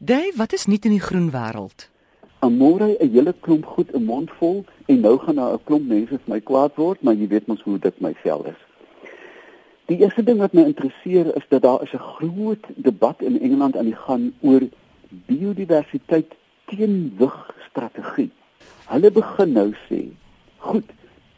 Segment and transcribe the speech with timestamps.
[0.00, 1.88] Dave, wat is nie in die groen wêreld?
[2.38, 6.08] Amore 'n hele klomp goed 'n mond vol en nou gaan daar 'n klomp mense
[6.08, 8.60] vir my kwaad word, maar jy weet mos hoe dit my vel is.
[9.86, 13.76] Die eerste ding wat my interesseer is dat daar is 'n groot debat in Engeland
[13.76, 14.62] aan die gang oor
[15.08, 16.32] biodiversiteit
[16.64, 18.30] teenwig strategie.
[18.86, 20.08] Hulle begin nou sê,
[20.56, 20.84] goed,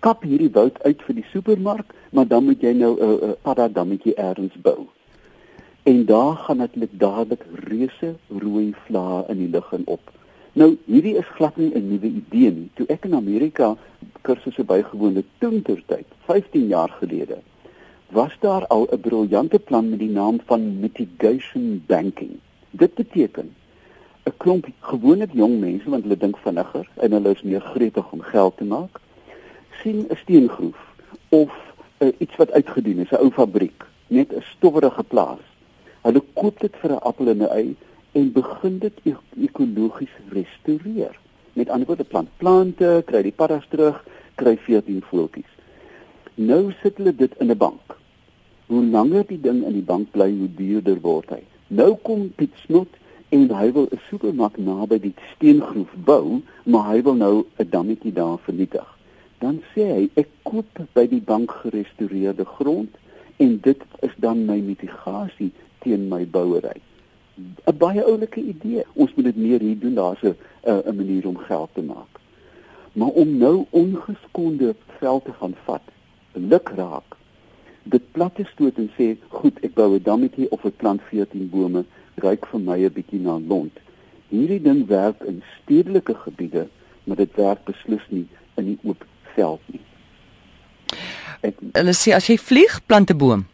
[0.00, 3.30] kap hierdie woud uit vir die supermark, maar dan moet jy nou 'n uh, uh,
[3.42, 4.88] paddadammetjie elders bou.
[5.82, 10.10] En daar gaan natuurlik dadelik reuse rooi vlae in die lug en op.
[10.52, 12.70] Nou, hierdie is glad nie 'n nuwe idee nie.
[12.74, 13.76] Toe ek in Amerika
[14.20, 17.38] kursusse bygewoon het toentertyd, 15 jaar gelede,
[18.08, 22.30] was daar al 'n briljante plan met die naam van mitigation banking.
[22.70, 23.54] Dit beteken
[24.24, 28.20] 'n klomp gewone jong mense want hulle dink vinniger en hulle is meer gretig om
[28.20, 29.00] geld te maak,
[29.82, 30.78] sien 'n steengroef
[31.28, 31.50] of
[31.98, 35.49] uh, iets wat uitgedien is, 'n ou fabriek, net 'n stowwerige plaas.
[36.40, 37.76] Koop dit vir 'n appel en 'n ei
[38.12, 39.12] en begin dit e
[39.46, 41.18] ekologies restoreer.
[41.52, 45.52] Met ander woorde plant plante, kry die paddas terug, kry 14 voeltjies.
[46.34, 47.96] Nou sit hulle dit in 'n bank.
[48.66, 51.42] Hoe langer die ding in die bank bly, hoe duurder word hy.
[51.66, 52.88] Nou kom Piet Snot
[53.28, 58.12] en hy wil 'n supermark naby die steengroef bou, maar hy wil nou 'n dammetjie
[58.12, 58.98] daar vernietig.
[59.38, 62.96] Dan sê hy, ek koop by die bank gerestoreerde grond
[63.36, 66.80] en dit is dan my mitigasie teen my bouery.
[67.40, 68.84] 'n baie oulike idee.
[68.92, 69.94] Ons moet dit meer hier doen.
[69.94, 72.20] Daar's 'n 'n manier om geld te maak.
[72.92, 75.82] Maar om nou ongeskonde veld te gaan vat,
[76.32, 77.16] luk raak.
[77.82, 81.48] Dit plat te stoot en sê, "Goed, ek bou 'n dammetjie of ek plant 14
[81.50, 81.84] bome,
[82.14, 83.78] ryk vir my 'n bietjie na lont."
[84.28, 86.68] Hierdie ding werk in stedelike gebiede,
[87.04, 89.80] maar dit werk beslis nie in die oop veld nie.
[91.40, 93.46] Ek hulle sê as jy vlieg, plant 'n boom.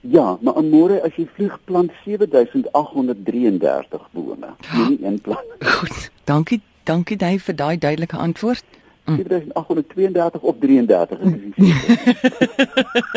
[0.00, 4.46] Ja, maar môre as jy vlieg plant 7833 bome,
[4.76, 5.46] nie een plant.
[5.60, 6.10] Goed.
[6.24, 8.64] Dankie, dankie Dave vir daai duidelike antwoord.
[9.08, 11.56] 7832 of 33 is dit.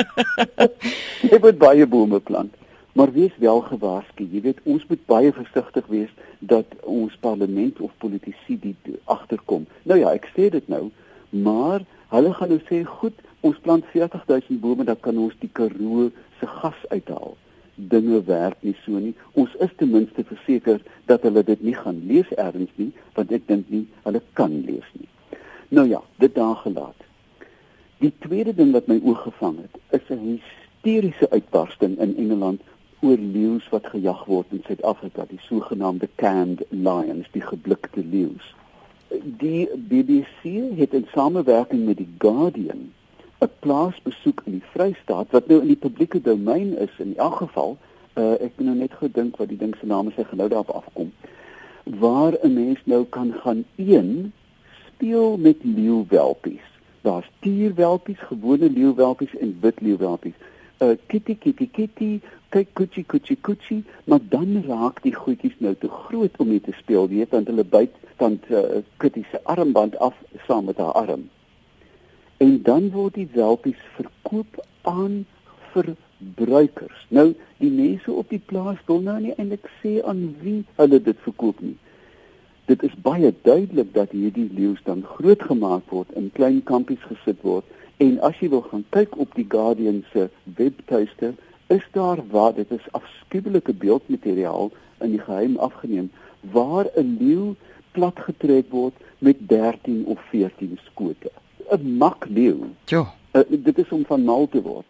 [1.32, 2.54] jy moet baie bome plant.
[2.94, 4.28] Maar wees wel gewaarsku.
[4.32, 9.68] Jy weet ons moet baie versigtig wees dat ons parlement of politici dit agterkom.
[9.84, 10.90] Nou ja, ek sê dit nou,
[11.30, 16.10] maar hulle gaan nou sê goed, ons plant 40000 bome dan kan ons die Karoo
[16.40, 17.38] se gas uithaal.
[17.76, 19.14] Dinge werk nie so nie.
[19.34, 23.48] Ons is ten minste verseker dat hulle dit nie gaan lees ergens nie, want ek
[23.50, 25.10] dink nie hulle kan lees nie.
[25.74, 27.08] Nou ja, dit daar gelaat.
[28.02, 32.62] Die tweede ding wat my oog gevang het, is 'n hysteriese uitbarsting in Engeland
[33.02, 38.56] oor leeu's wat gejag word in Suid-Afrika, die sogenaamde canned lions, die geblikte leeu's.
[39.24, 42.92] Die BBC het in samewerking met die Guardian
[43.42, 47.40] 'n plaas besoek in die Vrystaat wat nou in die publieke domein is in elk
[47.40, 47.72] geval.
[48.14, 50.70] Uh, ek het nou net gedink wat die ding se naam is hy genou daarop
[50.82, 51.10] afkom.
[52.04, 54.34] Waar 'n mens nou kan gaan een
[54.86, 56.68] speel met leeuwelpies.
[57.02, 60.38] Daar's tierwelpies, gewone leeuwelpies en wit leeuwelpies.
[60.78, 65.90] Uh kitty kitty kitty, kyk kuchi kuchi kuchi, maar dan raak die goedjies nou te
[65.90, 70.14] groot om mee te speel, weet want hulle byt dan uh, kitty se armband af
[70.46, 71.30] saam met haar arm
[72.42, 74.58] en dan word die welpies verkoop
[74.90, 75.26] aan
[75.74, 77.06] verbruikers.
[77.14, 77.28] Nou
[77.62, 81.62] die mense op die plaas wil nou nie eintlik sê aan wie hulle dit verkoop
[81.62, 81.76] nie.
[82.72, 87.68] Dit is baie duidelik dat hierdie leeu's dan grootgemaak word in klein kampies gesit word
[88.02, 91.36] en as jy wil gaan kyk op die Guardian se webtuiste
[91.78, 94.74] is daar waar dit is afskuwelike beeldmateriaal
[95.06, 96.10] in die geheim afgeneem
[96.58, 97.54] waar 'n leeu
[97.94, 101.30] platgetrek word met 13 of 14 skote.
[101.72, 102.60] 'n makleeu.
[102.86, 103.14] Ja.
[103.32, 104.86] Uh, dit is om van mal te word.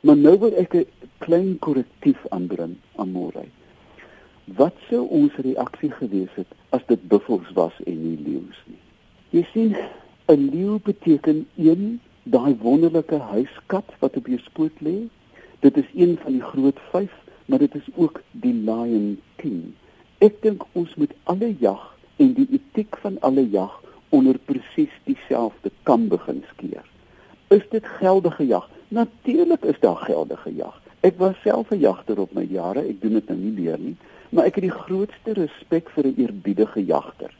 [0.00, 0.86] Maar nou wil ek 'n
[1.18, 3.44] klein korrektief aanbring aan môre.
[4.44, 8.82] Wat sou ons reaksie gewees het as dit buffels was en nie leeu's nie?
[9.30, 9.76] Jy sien,
[10.28, 15.08] 'n leeu beteken een daai wonderlike huiskat wat op jou skoot lê.
[15.58, 17.10] Dit is een van die groot 5,
[17.46, 19.74] maar dit is ook die lion king.
[20.18, 25.70] Ek dink ons moet alle jag en die etiek van alle jag onder presies dieselfde
[25.82, 26.84] kam begin skeer.
[27.48, 28.68] Is dit geldige jag?
[28.88, 30.74] Natuurlik is daar geldige jag.
[31.00, 33.96] Ek was self 'n jagter op my jare, ek doen dit nou nie meer nie,
[34.30, 37.30] maar ek het die grootste respek vir 'n eerbiedige jagter.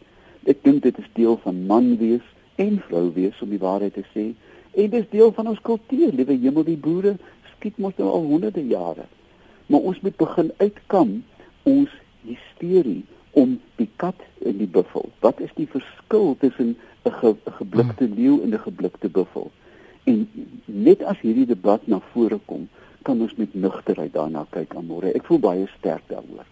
[0.44, 4.04] Ek dink dit is deel van man wees en vrou wees om die waarheid te
[4.14, 4.34] sê,
[4.74, 7.16] en dit is deel van ons kultuur, liewe hemel die boere
[7.56, 9.04] skiet mos nou al honderde jare.
[9.66, 11.24] Maar ons moet begin uitkam
[11.62, 11.90] ons
[12.22, 13.04] hysterie
[13.36, 15.10] om die kat en die buffel.
[15.20, 18.14] Wat is die verskil tussen 'n ge, geblikte hmm.
[18.14, 19.50] leeu en 'n geblikte buffel?
[20.04, 20.28] En
[20.64, 22.68] net as hierdie debat na vore kom,
[23.02, 25.12] kan ons met nugterheid daarna kyk aan môre.
[25.14, 26.46] Ek voel baie sterk daaroor.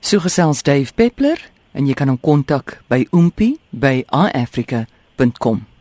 [0.00, 5.75] So gesels Dave Peppler en jy kan hom kontak by oompie by iafrica.com.